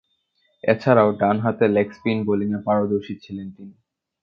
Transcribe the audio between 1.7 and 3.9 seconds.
Leg spin বোলিংয়ে পারদর্শী ছিলেন তিনি।